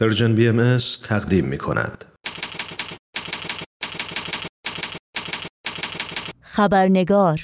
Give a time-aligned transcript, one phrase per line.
[0.00, 0.78] پرژن بی ام
[1.08, 2.04] تقدیم می کند.
[6.40, 7.40] خبرنگار.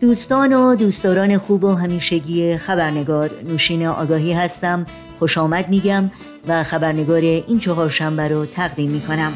[0.00, 4.86] دوستان و دوستداران خوب و همیشگی خبرنگار نوشین آگاهی هستم.
[5.18, 6.10] خوش آمد میگم
[6.48, 9.32] و خبرنگار این چهار شنبه رو تقدیم می کنم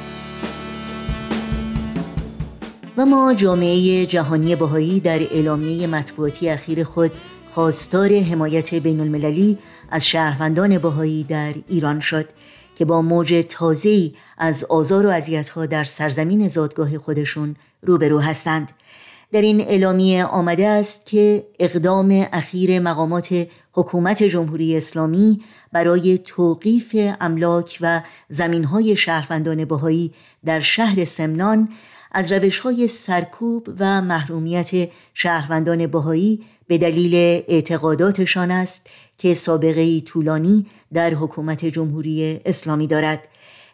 [2.97, 7.13] و ما جامعه جهانی بهایی در اعلامیه مطبوعاتی اخیر خود
[7.55, 9.59] خواستار حمایت بین المللی
[9.91, 12.29] از شهروندان بهایی در ایران شد
[12.77, 18.73] که با موج تازه‌ای از آزار و اذیت‌ها در سرزمین زادگاه خودشون روبرو هستند.
[19.33, 25.41] در این اعلامیه آمده است که اقدام اخیر مقامات حکومت جمهوری اسلامی
[25.73, 30.13] برای توقیف املاک و زمینهای شهروندان بهایی
[30.45, 31.69] در شهر سمنان
[32.13, 37.15] از روش های سرکوب و محرومیت شهروندان بهایی به دلیل
[37.49, 38.87] اعتقاداتشان است
[39.19, 43.29] که سابقه ای طولانی در حکومت جمهوری اسلامی دارد.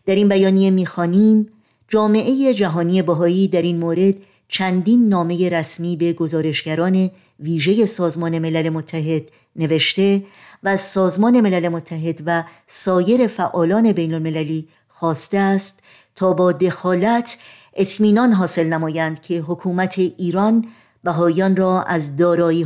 [0.06, 1.48] در این بیانیه می‌خوانیم
[1.88, 4.14] جامعه جهانی بهایی در این مورد
[4.48, 7.10] چندین نامه رسمی به گزارشگران
[7.41, 9.22] ویژه سازمان ملل متحد
[9.56, 10.22] نوشته
[10.62, 15.83] و سازمان ملل متحد و سایر فعالان بین المللی خواسته است
[16.16, 17.38] تا با دخالت
[17.75, 20.65] اطمینان حاصل نمایند که حکومت ایران
[21.05, 22.11] بهایان را از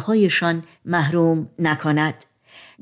[0.06, 2.14] هایشان محروم نکند.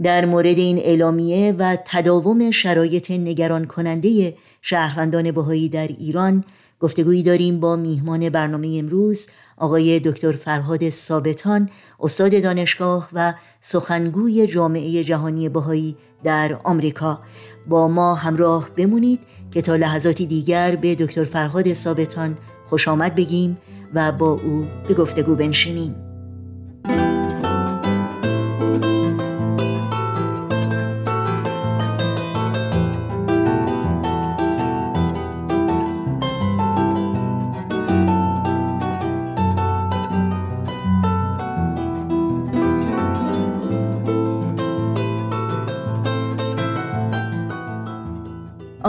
[0.03, 6.45] در مورد این اعلامیه و تداوم شرایط نگران کننده شهروندان بهایی در ایران
[6.81, 15.05] گفتگویی داریم با میهمان برنامه امروز آقای دکتر فرهاد ثابتان استاد دانشگاه و سخنگوی جامعه
[15.05, 17.21] جهانی بهایی در آمریکا.
[17.69, 19.21] با ما همراه بمونید
[19.51, 22.37] که تا لحظاتی دیگر به دکتر فرهاد ثابتان
[22.69, 23.57] خوش آمد بگیم
[23.95, 26.04] و با او به گفتگو بنشینیم.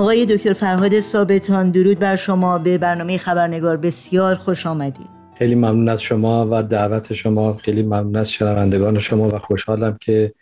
[0.06, 2.58] آقای دکتر فرهاد ثابتان درود بر شما.
[2.58, 5.08] به برنامه خبرنگار بسیار خوش آمدید.
[5.38, 7.54] خیلی ممنون از شما و دعوت شما.
[7.54, 10.34] خیلی ممنون از شنوندگان شما و خوشحالم که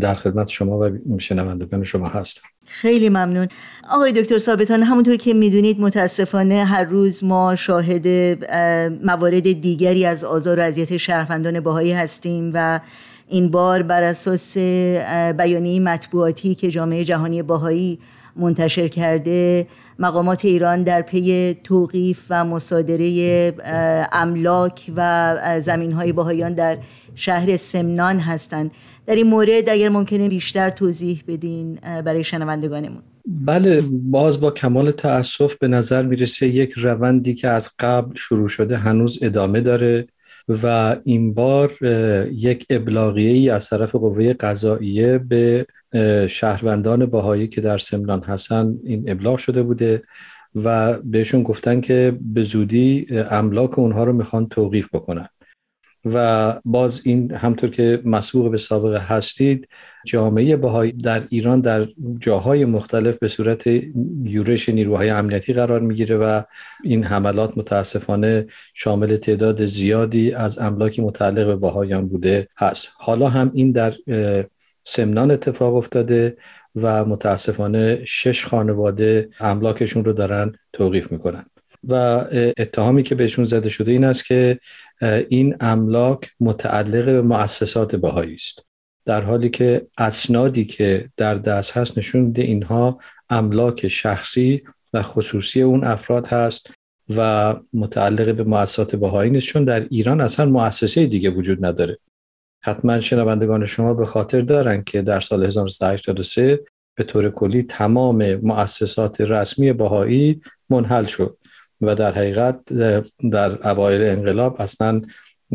[0.00, 2.42] در خدمت شما و شنوندگان شما هستم.
[2.66, 3.48] خیلی ممنون.
[3.90, 8.06] آقای دکتر ثابتان همونطور که می‌دونید متاسفانه هر روز ما شاهد
[9.06, 12.80] موارد دیگری از آزار و اذیت شهروندان باهایی هستیم و
[13.28, 14.58] این بار بر اساس
[15.38, 17.98] بیانیه مطبوعاتی که جامعه جهانی باهایی
[18.36, 19.66] منتشر کرده.
[19.98, 23.54] مقامات ایران در پی توقیف و مصادره
[24.12, 26.78] املاک و زمین های باهایان در
[27.14, 28.70] شهر سمنان هستند.
[29.06, 33.02] در این مورد اگر ممکنه بیشتر توضیح بدین برای شنوندگانمون.
[33.26, 38.76] بله باز با کمال تاسف به نظر می‌رسه یک روندی که از قبل شروع شده
[38.76, 40.06] هنوز ادامه داره.
[40.50, 41.84] و این بار
[42.32, 45.66] یک ابلاغیه ای از طرف قوه قضاییه به
[46.28, 50.02] شهروندان باهایی که در سمنان هستن این ابلاغ شده بوده
[50.54, 55.28] و بهشون گفتن که به زودی املاک اونها رو می‌خوان توقیف بکنن.
[56.04, 59.68] و باز این همطور که مسبوق به سابقه هستید
[60.06, 61.88] جامعه بهایی در ایران در
[62.18, 63.66] جاهای مختلف به صورت
[64.24, 66.42] یورش نیروهای امنیتی قرار می‌گیره و
[66.84, 72.88] این حملات متاسفانه شامل تعداد زیادی از املاکی متعلق به بهایان بوده هست.
[72.98, 73.94] حالا هم این در
[74.84, 76.36] سمنان اتفاق افتاده
[76.76, 81.49] و متاسفانه شش خانواده املاکشون رو دارن توقیف می‌کنن.
[81.88, 81.94] و
[82.56, 84.60] اتهامی که بهشون زده شده این است که
[85.28, 88.64] این املاک متعلق به مؤسسات بهایی است.
[89.04, 92.98] در حالی که اسنادی که در دست هست نشون میده اینها
[93.30, 96.70] املاک شخصی و خصوصی اون افراد هست
[97.16, 101.98] و متعلق به مؤسسات بهایی نیست چون در ایران اصلا مؤسسه دیگه وجود نداره.
[102.62, 106.60] حتما شنوندگان شما به خاطر دارن که در سال 1383
[106.94, 110.40] به طور کلی تمام مؤسسات رسمی بهایی
[110.70, 111.38] منحل شد.
[111.80, 112.72] و در حقیقت
[113.30, 115.00] در اوایل انقلاب اصلا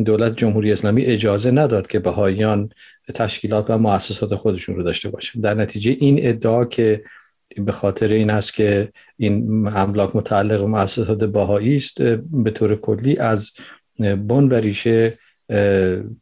[0.06, 2.70] دولت جمهوری اسلامی اجازه نداد که بهاییان
[3.14, 5.42] تشکیلات و مؤسسات خودشون رو داشته باشن.
[5.42, 7.04] در نتیجه این ادعا که
[7.58, 12.02] به خاطر این است که این املاک متعلق به مؤسسات بهایی است
[12.32, 13.52] به طور کلی از
[14.00, 15.18] بن و ریشه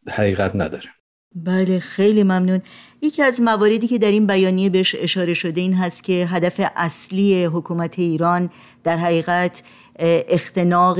[0.09, 0.89] حقیقت نداره.
[1.35, 2.61] بله خیلی ممنون.
[3.01, 7.45] یکی از مواردی که در این بیانیه بهش اشاره شده این هست که هدف اصلی
[7.45, 8.49] حکومت ایران
[8.83, 9.63] در حقیقت
[9.99, 10.95] اختناق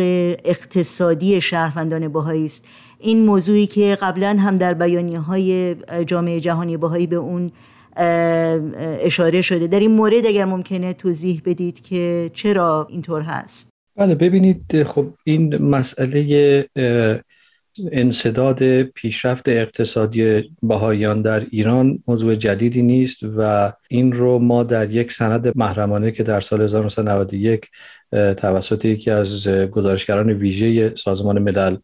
[0.46, 2.68] اقتصادی شهروندان بهایی است.
[3.00, 5.76] این موضوعی که قبلا هم در بیانیه های
[6.06, 7.52] جامعه جهانی باهایی به اون
[9.02, 9.68] اشاره شده.
[9.68, 13.70] در این مورد اگر ممکنه توضیح بدید که چرا اینطور هست.
[13.96, 16.66] بله ببینید خب این مسئله
[17.92, 25.12] انصداد پیشرفت اقتصادی بهاییان در ایران موضوع جدیدی نیست و این رو ما در یک
[25.12, 27.70] سند محرمانه که در سال 1991
[28.12, 31.78] توسط یکی از گزارشگران ویژه سازمان ملل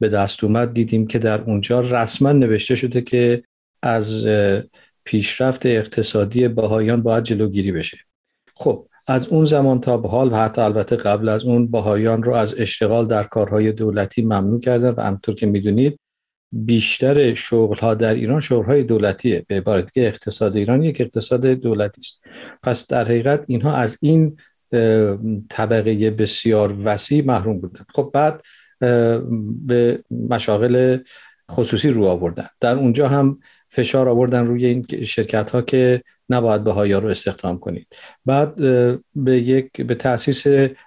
[0.00, 3.42] به دست اومد دیدیم که در اونجا رسما نوشته شده که
[3.82, 4.26] از
[5.04, 7.98] پیشرفت اقتصادی بهاییان باید جلوگیری بشه.
[8.54, 12.34] خب از اون زمان تا به حال و حتی البته قبل از اون بهایان رو
[12.34, 16.00] از اشتغال در کارهای دولتی ممنوع کردن و همطور که می‌دونید
[16.52, 21.46] بیشتر شغل ها در ایران شغل های دولتیه به عبارت که اقتصاد ایران یک اقتصاد
[21.46, 22.20] دولتی است.
[22.62, 24.36] پس در حقیقت اینها از این
[25.50, 27.84] طبقه بسیار وسیع محروم بودن.
[27.94, 28.42] خب بعد
[29.66, 30.98] به مشاغل
[31.50, 32.46] خصوصی رو آوردن.
[32.60, 33.38] در اونجا هم
[33.76, 37.86] فشار آوردن روی این شرکت ها که نباید به ها رو استخدام کنید.
[38.26, 38.54] بعد
[39.14, 40.44] به یک به تاسیس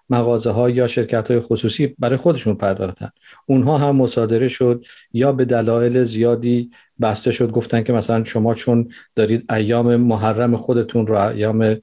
[0.09, 3.09] مغازه ها یا شرکت های خصوصی برای خودشون پرداختن.
[3.45, 6.71] اونها هم مصادره شد یا به دلایل زیادی
[7.01, 11.81] بسته شد گفتن که مثلا شما چون دارید ایام محرم خودتون رو ایام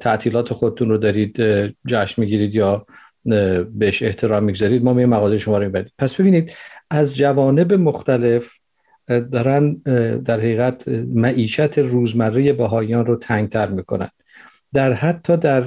[0.00, 1.36] تعطیلات خودتون رو دارید
[1.86, 2.86] جشن می‌گیرید یا
[3.74, 6.52] بهش احترام می‌گذارید ما می مغازه شما رو می‌برید پس ببینید
[6.90, 8.50] از جوانب مختلف
[9.08, 9.72] دارن
[10.24, 14.08] در حقیقت معیشت روزمره بهاییان رو تنگتر می‌کنن.
[14.72, 15.60] در حتی در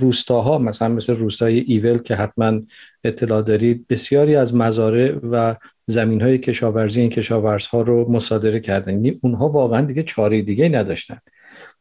[0.00, 2.60] روستاها مثلا مثل روستای ایول که حتما
[3.04, 5.54] اطلاع دارید بسیاری از مزارع و
[5.86, 8.92] زمین های کشاورزی این کشاورزها رو مصادره کردن.
[8.92, 11.18] یعنی اونها واقعا دیگه چاره دیگه نداشتن.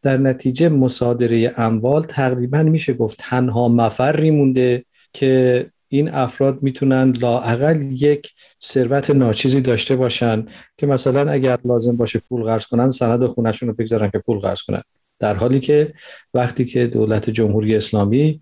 [0.01, 7.81] در نتیجه مصادره اموال تقریبا میشه گفت تنها مفری مونده که این افراد می‌تونن لاعقل
[7.91, 8.31] یک
[8.63, 10.45] ثروت ناچیزی داشته باشن
[10.77, 14.61] که مثلا اگر لازم باشه پول قرض کنن سند خونشون رو بگذارن که پول قرض
[14.61, 14.81] کنن.
[15.19, 15.93] در حالی که
[16.33, 18.41] وقتی که دولت جمهوری اسلامی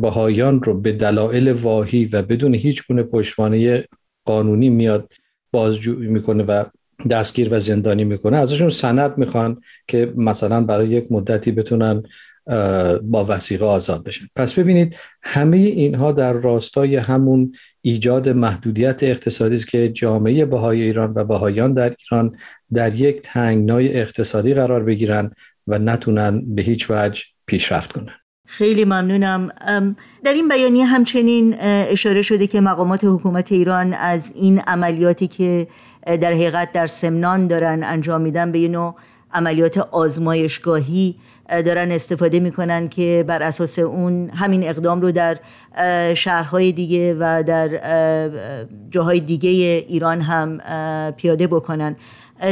[0.00, 3.84] بهایان رو به دلایل واهی و بدون هیچ گونه پشتوانه
[4.24, 5.12] قانونی میاد
[5.52, 6.64] بازجویی می‌کنه و
[7.10, 12.02] دستگیر و زندانی می‌کنه ازشون سند می‌خوان که مثلا برای یک مدتی بتونن
[13.02, 14.26] با وسیقه آزاد بشن.
[14.36, 21.12] پس ببینید همه اینها در راستای همون ایجاد محدودیت اقتصادی است که جامعه بهای ایران
[21.16, 22.36] و بهاییان در ایران
[22.72, 25.30] در یک تنگنای اقتصادی قرار بگیرن
[25.66, 28.12] و نتونن به هیچ وجه پیشرفت کنن.
[28.46, 29.50] خیلی ممنونم.
[30.24, 35.66] در این بیانیه همچنین اشاره شده که مقامات حکومت ایران از این عملیاتی که
[36.06, 38.94] در حقیقت در سمنان دارن انجام میدن به نوع
[39.34, 41.16] عملیات آزمایشگاهی
[41.48, 45.38] دارن استفاده می‌کنن که بر اساس اون همین اقدام رو در
[46.14, 47.68] شهرهای دیگه و در
[48.90, 49.48] جاهای دیگه
[49.88, 50.58] ایران هم
[51.10, 51.96] پیاده بکنن.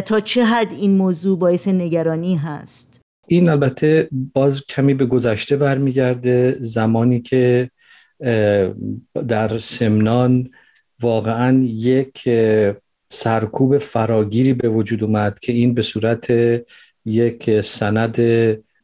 [0.06, 6.56] تا چه حد این موضوع باعث نگرانی هست؟ این البته باز کمی به گذشته برمیگرده.
[6.60, 7.70] زمانی که
[9.28, 10.48] در سمنان
[11.00, 12.28] واقعا یک
[13.12, 16.32] سرکوب فراگیری به وجود اومد که این به صورت
[17.04, 18.18] یک سند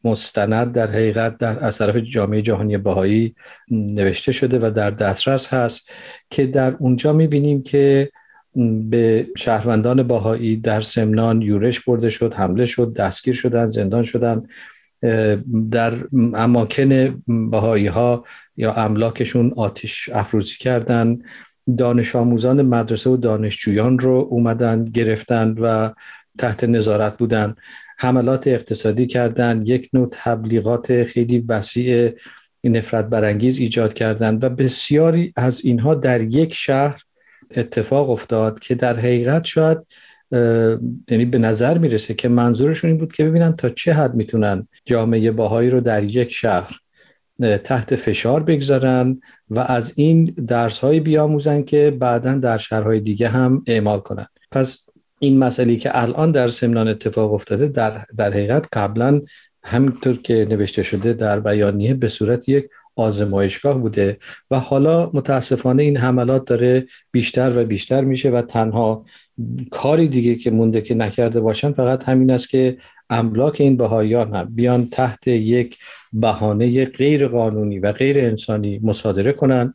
[0.03, 3.35] مستند در حقیقت در از طرف جامعه جهانی بهایی
[3.71, 5.89] نوشته شده و در دسترس هست
[6.29, 8.11] که در اونجا می‌بینیم که
[8.89, 14.47] به شهروندان باهایی در سمنان یورش برده شد حمله شد دستگیر شدن زندان شدن.
[15.71, 15.93] در
[16.33, 18.25] اماکن باهایی ها
[18.57, 21.19] یا املاکشون آتش افروزی کردن.
[21.77, 25.89] دانش آموزان مدرسه و دانشجویان رو اومدن گرفتن و
[26.37, 27.55] تحت نظارت بودن.
[27.97, 32.11] حملات اقتصادی کردن یک نوع تبلیغات خیلی وسیع
[32.63, 37.01] نفرت برانگیز ایجاد کردند و بسیاری از اینها در یک شهر
[37.55, 39.77] اتفاق افتاد که در حقیقت شاید
[41.11, 45.31] یعنی به نظر می‌رسه که منظورشون این بود که ببینن تا چه حد می‌تونن جامعه
[45.31, 46.79] باهایی رو در یک شهر
[47.39, 53.63] تحت فشار بگذارن و از این درس های بیاموزن که بعدا در شهرهای دیگه هم
[53.67, 54.27] اعمال کنن.
[54.51, 54.85] پس
[55.19, 59.21] این مسئله که الان در سمنان اتفاق افتاده در, در حقیقت قبلا
[59.63, 64.17] همینطور که نوشته شده در بیانیه به صورت یک آزمایشگاه بوده
[64.51, 69.05] و حالا متاسفانه این حملات داره بیشتر و بیشتر میشه و تنها
[69.71, 72.77] کاری دیگه که مونده که نکرده باشن فقط همین است که
[73.09, 75.77] املاک این بهاییان هم بیان تحت یک
[76.13, 79.73] بهانه غیر قانونی و غیر انسانی مصادره کنن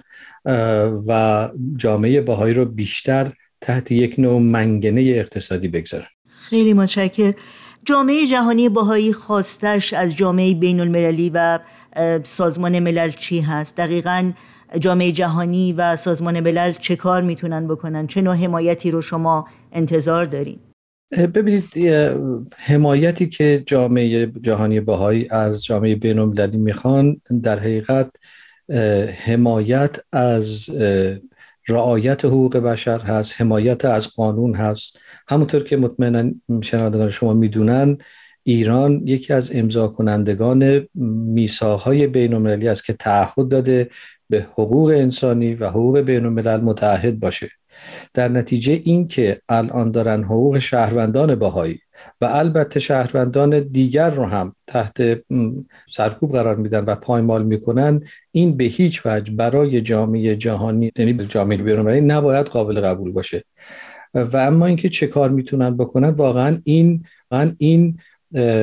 [1.08, 6.06] و جامعه بهایی رو بیشتر تحت یک نوع منگنه اقتصادی بگذارن.
[6.28, 7.34] خیلی متشکر
[7.84, 11.58] جامعه جهانی باهایی خواستش از جامعه بین المللی و
[12.22, 14.32] سازمان ملل چی هست؟ دقیقا
[14.78, 20.24] جامعه جهانی و سازمان ملل چه کار می‌تونن بکنن؟ چه نوع حمایتی رو شما انتظار
[20.24, 20.58] دارین؟
[21.16, 21.64] ببینید
[22.56, 26.18] حمایتی که جامعه جهانی بهایی از جامعه بین
[26.56, 28.10] می‌خوان در حقیقت
[29.24, 30.70] حمایت از
[31.68, 34.98] رعایت حقوق بشر هست حمایت از قانون هست.
[35.28, 36.30] همونطور که مطمئنا
[36.62, 37.98] شنوندگان شما می‌دونن
[38.42, 40.88] ایران یکی از امضا کنندگان
[41.34, 43.90] میساهای بین المللی است که تعهد داده
[44.30, 47.50] به حقوق انسانی و حقوق بین الملل متعهد باشه.
[48.14, 51.80] در نتیجه این که الان دارن حقوق شهروندان باهایی
[52.20, 55.20] و البته شهروندان دیگر رو هم تحت
[55.92, 61.56] سرکوب قرار میدن و پایمال می‌کنن این به هیچ وجه برای جامعه جهانی یعنی جامعه
[61.56, 63.44] بین‌المللی نباید قابل قبول باشه.
[64.14, 67.04] و اما اینکه چه کار می‌تونن بکنن واقعا این
[67.58, 67.98] این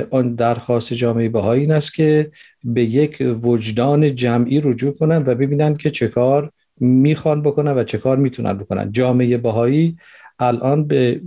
[0.09, 2.31] آن درخواست جامعه بهایی این است که
[2.63, 6.51] به یک وجدان جمعی رجوع کنن و ببینن که چه کار
[6.81, 8.91] می‌خوان بکنن و چه کار می‌تونن بکنن.
[8.91, 9.97] جامعه بهایی
[10.39, 11.21] الان به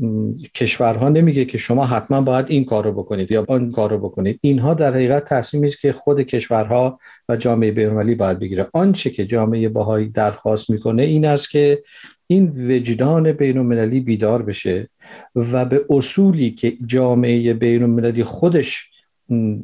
[0.54, 4.38] کشورها نمیگه که شما حتما باید این کار رو بکنید یا آن کار رو بکنید.
[4.42, 8.68] اینها در حقیقت تصمیمی است که خود کشورها و جامعه بین‌المللی باید بگیره.
[8.73, 11.82] آنچه که جامعه بهایی درخواست می‌کنه این است که
[12.26, 14.88] این وجدان بین بیدار بشه
[15.34, 18.90] و به اصولی که جامعه بین خودش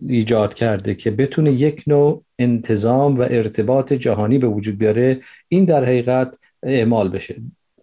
[0.09, 5.85] ایجاد کرده که بتونه یک نوع انتظام و ارتباط جهانی به وجود بیاره این در
[5.85, 7.37] حقیقت اعمال بشه.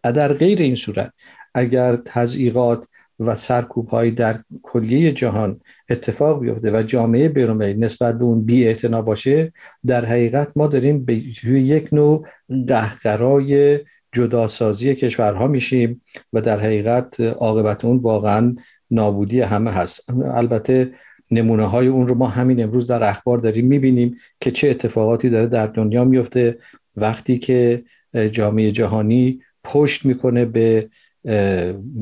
[0.03, 1.13] در غیر این صورت
[1.53, 2.87] اگر تضییقات
[3.19, 8.73] و سرکوب در کلیه جهان اتفاق بیفته و جامعه بیرونی نسبت به اون بی
[9.05, 9.53] باشه
[9.85, 12.27] در حقیقت ما داریم به یک نوع
[12.67, 13.79] دهقرای
[14.11, 16.01] جداسازی کشورها میشیم
[16.33, 18.55] و در حقیقت عاقبت اون واقعا
[18.91, 20.09] نابودی همه هست.
[20.25, 20.91] البته
[21.31, 25.47] نمونه های اون رو ما همین امروز در اخبار داریم می‌بینیم که چه اتفاقاتی داره
[25.47, 26.57] در دنیا میفته
[26.95, 27.83] وقتی که
[28.31, 30.89] جامعه جهانی پشت می‌کنه به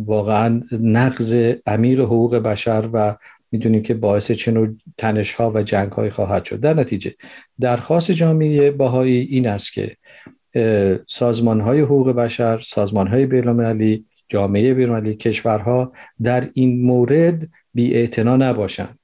[0.05, 3.15] واقعا نقض امیر حقوق بشر و
[3.51, 4.67] می‌دونیم که باعث چه نوع
[4.97, 6.59] تنش ها و جنگ های خواهد شد.
[6.59, 7.13] در نتیجه
[7.59, 9.97] درخواست جامعه باهایی این است که
[11.07, 15.91] سازمان های حقوق بشر سازمان های بینالمللی جامعه بینالمللی کشورها
[16.23, 18.99] در این مورد بی نباشند.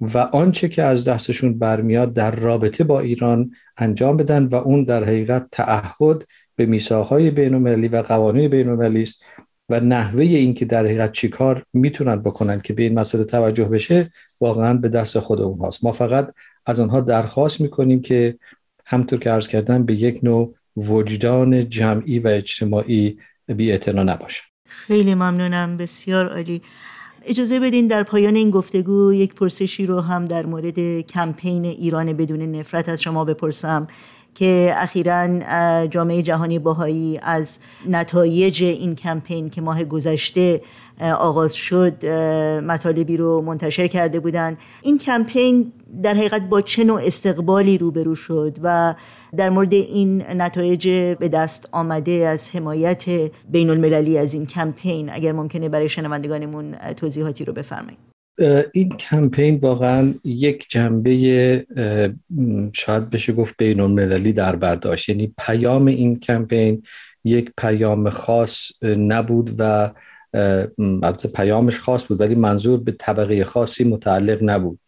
[0.00, 5.04] و آنچه که از دستشون برمیاد در رابطه با ایران انجام بدن و اون در
[5.04, 6.24] حقیقت تعهد
[6.56, 9.24] به میثاقهای بینالمللی و قوانین بینالمللی است
[9.68, 14.10] و نحوه این که در حقیقت چیکار می‌تونن بکنن که به این مسئله توجه بشه
[14.40, 16.34] واقعا به دست خود اونهاست ما فقط
[16.66, 18.38] از آنها درخواست می‌کنیم که
[18.86, 23.18] همطور که عرض کردم به یک نوع وجدان جمعی و اجتماعی
[23.56, 24.42] بی نباشه.
[24.66, 26.62] خیلی ممنونم بسیار عالی.
[27.24, 32.42] اجازه بدین در پایان این گفتگو یک پرسشی رو هم در مورد کمپین ایران بدون
[32.42, 33.86] نفرت از شما بپرسم.
[34.34, 37.58] که اخیرا جامعه جهانی باهایی از
[37.88, 40.60] نتایج این کمپین که ماه گذشته
[41.00, 42.06] آغاز شد
[42.64, 44.56] مطالبی رو منتشر کرده بودن.
[44.82, 48.94] این کمپین در حقیقت با چه نوع استقبالی روبرو شد و
[49.36, 53.04] در مورد این نتایج به دست آمده از حمایت
[53.48, 58.07] بین المللی از این کمپین اگر ممکنه برای شنوندگانمون توضیحاتی رو بفرمایید.
[58.72, 61.66] این کمپین واقعا یک جنبه
[62.72, 65.08] شاید بشه گفت بین المللی در برداشت.
[65.08, 66.82] یعنی پیام این کمپین
[67.24, 69.90] یک پیام خاص نبود و
[70.78, 74.78] البته پیامش خاص بود ولی منظور به طبقه خاصی متعلق نبود.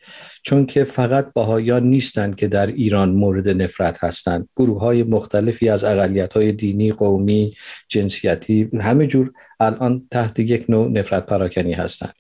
[0.42, 4.48] چون که فقط باهایان نیستند که در ایران مورد نفرت هستند.
[4.56, 7.54] گروه های مختلفی از اقلیت های دینی قومی
[7.88, 12.14] جنسیتی همه جور الان تحت یک نوع نفرت پراکنی هستند.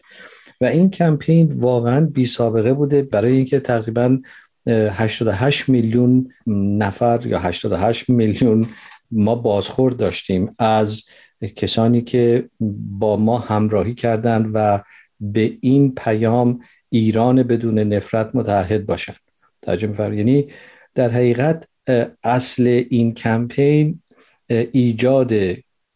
[0.60, 4.18] و این کمپین واقعا بی سابقه بوده برای اینکه تقریبا
[4.66, 8.68] 88 میلیون نفر یا 88 میلیون
[9.10, 11.04] ما بازخورد داشتیم از
[11.56, 12.48] کسانی که
[12.98, 14.82] با ما همراهی کردند و
[15.20, 19.16] به این پیام ایران بدون نفرت متحد باشند.
[19.62, 20.48] ترجمه یعنی
[20.94, 21.68] در حقیقت
[22.24, 24.02] اصل این کمپین
[24.72, 25.32] ایجاد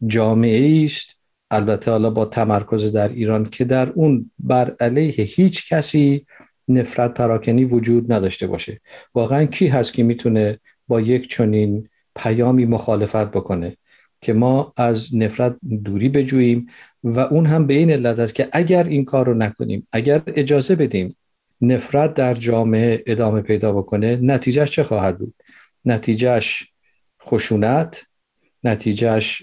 [0.07, 1.14] جامعه است
[1.55, 6.27] البته حالا با تمرکز در ایران که در اون بر علیه هیچ کسی
[6.69, 8.81] نفرت پراکنی وجود نداشته باشه.
[9.15, 10.59] واقعا کی هست که می‌تونه
[10.89, 13.77] با یک چنین پیامی مخالفت بکنه
[14.21, 16.67] که ما از نفرت دوری بجوییم
[17.05, 20.77] و اون هم به این علت است که اگر این کار رو نکنیم اگر اجازه
[20.77, 21.17] بدیم
[21.61, 25.35] نفرت در جامعه ادامه پیدا بکنه نتیجهش چه خواهد بود؟
[25.85, 26.67] نتیجهش
[27.23, 28.03] خشونت
[28.65, 29.43] نتیجهش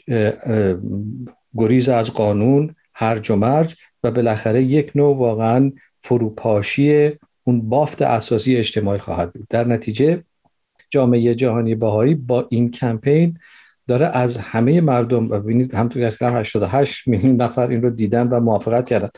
[1.58, 5.72] گریز از قانون هرج و مرج و بالاخره یک نوع واقعا
[6.03, 7.12] فروپاشی
[7.43, 9.48] اون بافت اساسی اجتماعی خواهد بود.
[9.50, 10.24] در نتیجه
[10.89, 13.38] جامعه جهانی باهایی با این کمپین
[13.88, 18.86] داره از همه مردم ببینید همونطور که 88 میلیون نفر این رو دیدن و موافقت
[18.86, 19.10] کردن.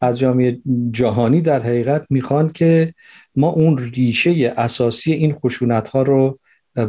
[0.00, 0.58] از جامعه
[0.90, 2.94] جهانی در حقیقت می‌خوان که
[3.36, 6.38] ما اون ریشه اساسی این خشونت ها رو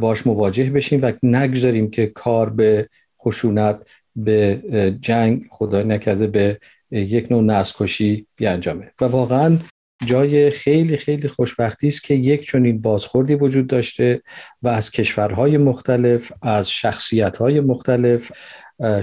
[0.02, 2.90] باش مواجه بشیم و نگذاریم که کار به
[3.22, 3.82] خشونت
[4.18, 4.62] به
[5.02, 6.60] جنگ خدای نکرده به
[6.92, 8.92] یک نوع نسکشی بیانجامه.
[9.02, 9.58] و واقعا
[10.06, 14.22] جای خیلی خیلی خوشبختی است که یک چنین بازخوردی وجود داشته
[14.62, 18.32] و از کشورهای مختلف از شخصیتهای مختلف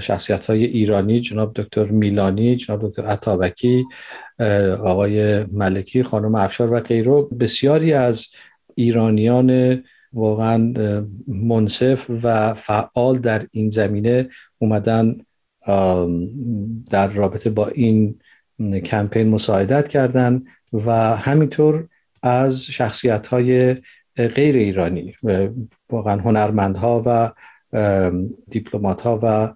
[0.01, 3.85] شخصیت های ایرانی جناب دکتر میلانی جناب دکتر عطابکی
[4.83, 7.21] آقای ملکی خانم افشار و غیره.
[7.39, 8.27] بسیاری از
[8.75, 9.83] ایرانیان
[10.15, 10.73] واقعا
[11.27, 15.17] منصف و فعال در این زمینه اومدن
[16.91, 18.19] در رابطه با این
[18.85, 20.43] کمپین مساعدت کردن
[20.73, 21.87] و همینطور
[22.23, 23.75] از شخصیت های
[24.17, 25.15] غیر ایرانی
[25.89, 27.31] واقعا هنرمندها و
[28.49, 29.53] دیپلمات ها و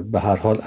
[0.00, 0.60] به هر حال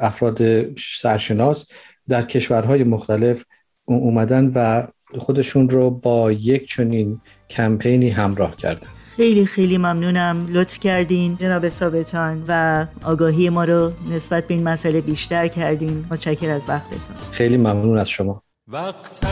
[0.00, 0.38] افراد
[0.78, 1.68] سرشناس
[2.08, 3.44] در کشورهای مختلف
[3.84, 4.86] اومدن و
[5.18, 8.86] خودشون رو با یک چنین کمپینی همراه کردن.
[9.16, 10.46] خیلی خیلی ممنونم.
[10.50, 11.36] لطف کردین.
[11.36, 16.06] جناب ثابتان و آگاهی ما رو نسبت به این مسئله بیشتر کردین.
[16.10, 17.16] متشکر از وقتتون.
[17.32, 18.42] خیلی ممنون از شما.
[18.68, 19.24] وقت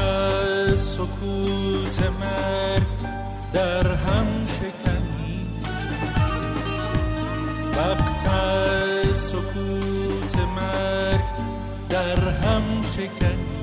[0.77, 2.83] سکوت مرگ
[3.53, 5.47] در هم شکنی.
[7.77, 8.27] وقت
[9.13, 11.21] سکوت مرگ
[11.89, 12.63] در هم
[12.97, 13.56] شکنی.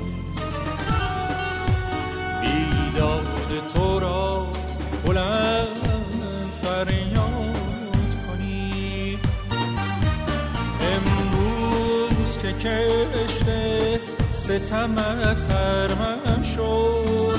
[14.44, 17.38] ستمت خرمن شد.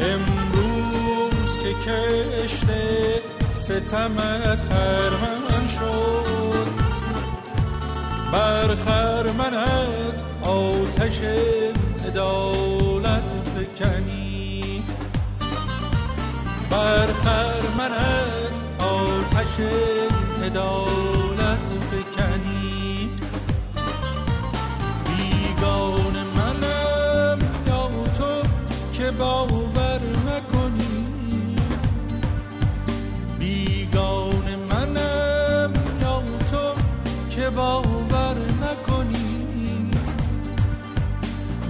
[0.00, 3.20] امروز که کشته
[3.54, 6.66] ستمت خرمن شد.
[8.32, 11.20] بر خرمنت آتش
[12.06, 13.22] عدالت
[13.56, 14.82] فکنی.
[16.70, 19.54] بر خرمنت آتش
[20.44, 21.99] عدالت فکنی.
[29.20, 31.56] باور نکنی.
[33.38, 36.16] بیگان منم یا
[36.50, 36.64] تو
[37.30, 39.30] که باور نکنی.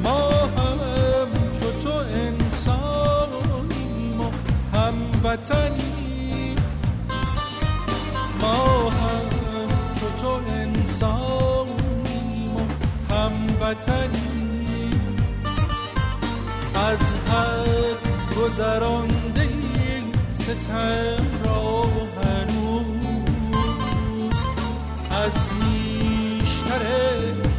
[0.02, 0.20] ما
[0.56, 0.80] هم
[1.60, 4.22] چو تو انسانیم و
[4.76, 6.54] هموطنی
[8.40, 8.58] ما
[8.90, 9.26] هم
[10.00, 12.58] چو تو انسانیم و
[13.14, 13.99] هموطنی
[18.50, 19.48] گذرانده
[20.34, 21.82] ستم را
[22.22, 23.44] هنوز.
[25.10, 26.84] از نیشتر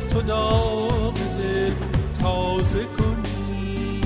[0.10, 1.74] تو داغ دل
[2.22, 4.02] تازه کنی.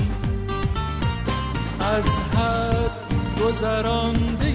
[1.80, 2.90] از حد
[3.42, 4.54] گذرانده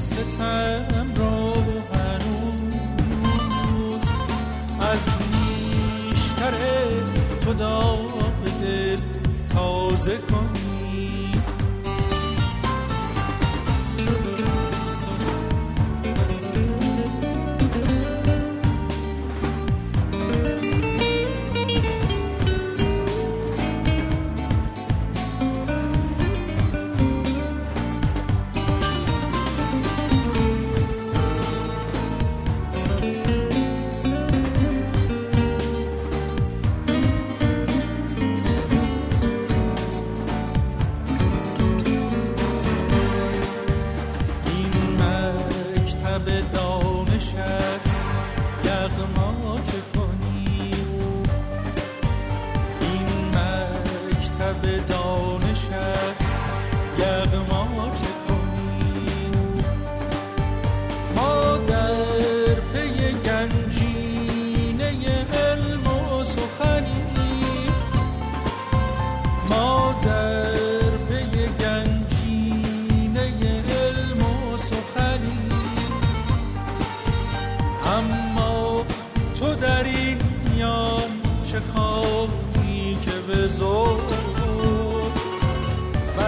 [0.00, 1.52] ستم را
[1.94, 2.42] هنوز.
[4.80, 6.54] از نیشتر
[7.44, 8.98] تو داغ دل
[9.54, 10.51] تازه کنی.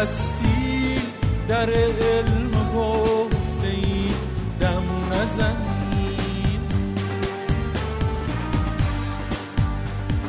[0.04, 0.98] هستی
[1.48, 4.08] در علم گفته ای
[4.60, 6.70] دم نزنید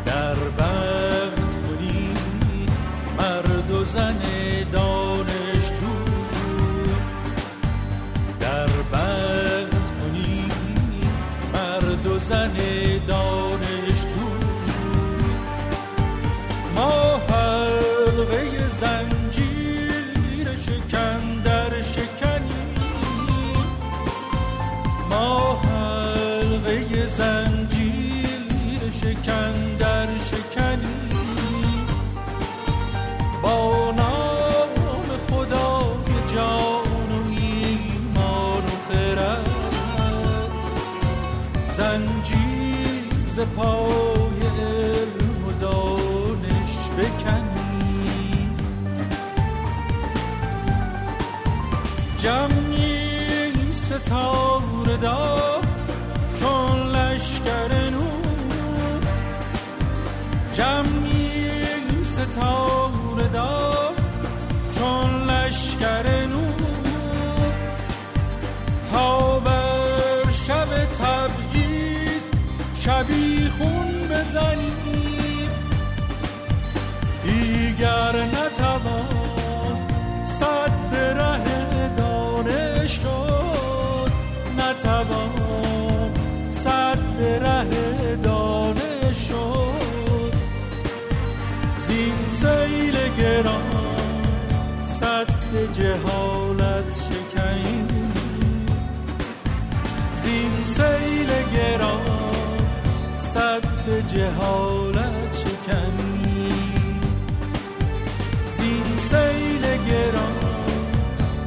[0.06, 2.10] در بند کنی
[3.18, 4.20] مرد و زن
[4.72, 5.96] دانش تو.
[8.40, 10.46] در بند کنی
[11.54, 12.65] مرد و زن
[43.56, 48.50] پای علم و دانش بکنی.
[52.18, 55.62] جمعیم ستاره دار
[56.40, 59.02] چون لشکر نور.
[60.52, 63.94] جمعیم ستاره دار
[64.80, 66.25] چون لشکر
[74.36, 75.50] بزنیم.
[77.24, 79.78] دیگر نتوان
[80.26, 84.12] صد ره دانش شد
[84.58, 86.12] نتوان
[86.50, 90.34] صد ره دانش شد
[91.80, 93.72] زین سیل گران
[94.86, 95.28] صد
[95.74, 97.88] جهالت شکنیم
[100.16, 102.00] زین سیل گران
[103.20, 107.02] صد جهالت شکنیم
[108.58, 110.40] زین سیل گران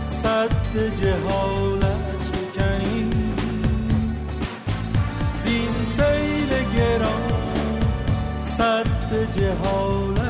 [0.07, 3.35] صد جهالت شکنیم
[5.38, 7.33] زین سیل گران
[8.42, 10.27] صد جهالت